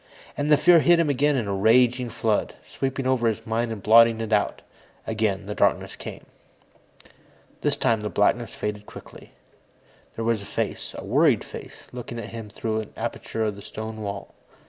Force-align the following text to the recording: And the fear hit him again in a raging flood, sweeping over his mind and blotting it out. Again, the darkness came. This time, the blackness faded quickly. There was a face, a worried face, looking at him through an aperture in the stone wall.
And 0.35 0.51
the 0.51 0.57
fear 0.57 0.79
hit 0.79 0.99
him 0.99 1.11
again 1.11 1.35
in 1.35 1.47
a 1.47 1.53
raging 1.53 2.09
flood, 2.09 2.55
sweeping 2.65 3.05
over 3.05 3.27
his 3.27 3.45
mind 3.45 3.71
and 3.71 3.83
blotting 3.83 4.19
it 4.19 4.33
out. 4.33 4.63
Again, 5.05 5.45
the 5.45 5.53
darkness 5.53 5.95
came. 5.95 6.25
This 7.61 7.77
time, 7.77 8.01
the 8.01 8.09
blackness 8.09 8.55
faded 8.55 8.87
quickly. 8.87 9.33
There 10.15 10.25
was 10.25 10.41
a 10.41 10.45
face, 10.47 10.95
a 10.97 11.05
worried 11.05 11.43
face, 11.43 11.87
looking 11.91 12.17
at 12.17 12.29
him 12.29 12.49
through 12.49 12.79
an 12.79 12.93
aperture 12.97 13.45
in 13.45 13.53
the 13.53 13.61
stone 13.61 14.01
wall. 14.01 14.33